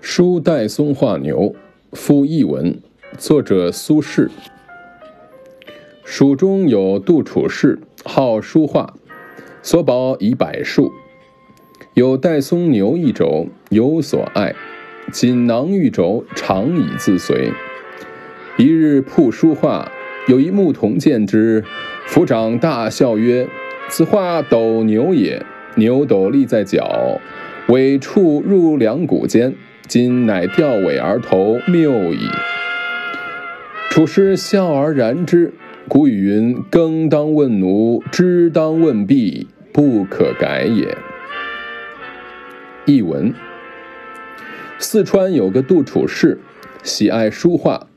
[0.00, 1.54] 书戴松画牛，
[1.92, 2.78] 附译文，
[3.16, 4.28] 作者苏轼。
[6.04, 8.94] 蜀中有杜处士，好书画，
[9.62, 10.92] 所宝以百数。
[11.94, 14.52] 有戴松牛一轴，有所爱；
[15.12, 17.52] 锦囊玉轴，常以自随。
[18.56, 19.90] 一日铺书画，
[20.26, 21.64] 有一牧童见之，
[22.08, 23.48] 抚掌大笑曰
[23.90, 27.20] ：“此画斗牛也，牛斗立在角，
[27.68, 29.54] 尾处入两股间。”
[29.88, 32.28] 今乃吊尾而投，谬矣。
[33.90, 35.52] 处士笑而然之。
[35.88, 40.96] 古语云：“耕当问奴，织当问婢，不可改也。”
[42.86, 43.34] 译文：
[44.78, 46.38] 四川有个杜处士，
[46.84, 47.88] 喜爱书画，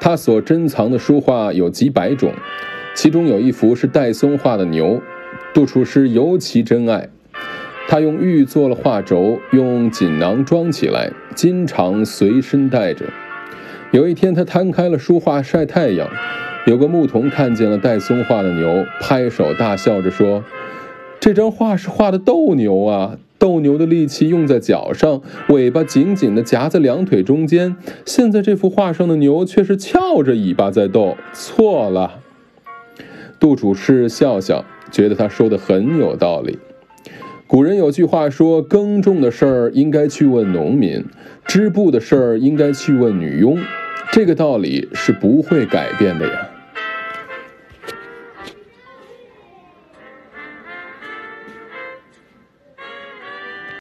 [0.00, 2.32] 他所珍藏的书画有几百种，
[2.94, 5.02] 其中有一幅是戴嵩画的牛，
[5.56, 7.08] 杜处士尤其珍爱。
[7.88, 13.06] 他用玉做了画轴，用锦囊装起来，经常随身带着。
[13.90, 16.10] 有一天，他摊开了书画晒太阳，
[16.66, 20.44] 有个牧童看见了戴松画的牛，拍手大笑着说
[21.18, 23.16] ：“这张画是画的斗牛啊！
[23.38, 27.76] 斗牛的力气用在脚上，尾巴紧紧地夹在两腿中间。
[28.04, 32.20] 现在这幅画上的牛却是翘着尾巴在斗，错了。”
[33.38, 36.58] 杜主士笑笑，觉得他说的很有道理。
[37.46, 41.04] 古人有句话说：“耕种的事儿应该去问农民，
[41.46, 43.56] 织布的事儿应该去问女佣。”
[44.10, 46.48] 这个道理是不会改变的呀。